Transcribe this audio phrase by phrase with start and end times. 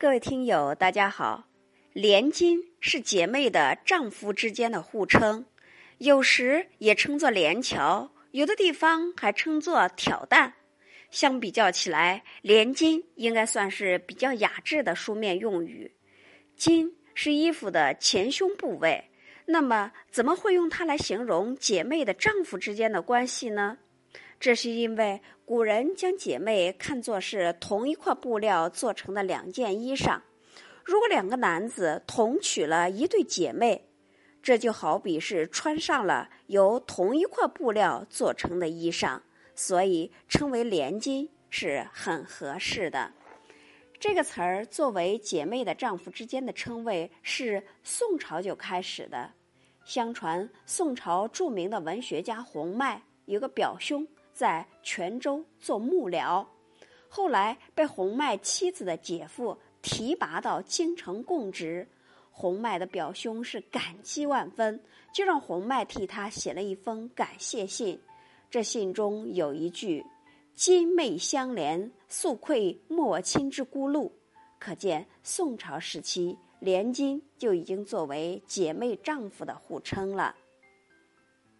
[0.00, 1.44] 各位听友，大家好。
[1.92, 5.44] 连襟是姐妹的丈夫之间的互称，
[5.98, 10.54] 有时也称作连桥，有的地方还称作挑担。
[11.10, 15.92] 相比较起来，连襟应该算是比较雅致的书面用语。
[16.56, 19.04] 襟是衣服的前胸部位，
[19.44, 23.76] 那么怎么会用它来形容姐妹的丈夫之间的关系呢？
[24.40, 30.18] 这是因为古人将姐妹看作是同一块布料做成的两件衣裳。
[30.82, 33.86] 如果两个男子同娶了一对姐妹，
[34.42, 39.20] 这就好比是穿上了由同一块布料做成的衣裳，
[39.54, 43.12] 所以称为连襟是很合适的。
[43.98, 49.32] 这个词儿作为姐妹的丈夫之间的称谓，是宋朝就开始的。
[49.84, 54.08] 相传宋朝著名的文学家洪迈有个表兄。
[54.32, 56.46] 在泉州做幕僚，
[57.08, 61.86] 后来被洪迈妻子的姐夫提拔到京城供职。
[62.30, 68.00] 洪迈的表兄是感激万分，就让洪迈替他写了一封感谢信。
[68.50, 70.04] 这信中有一句
[70.54, 74.10] ：“金妹相连，素愧莫亲之孤露。”
[74.58, 80.34] 可见宋朝时期，连襟就已经作为姐妹丈夫的互称了。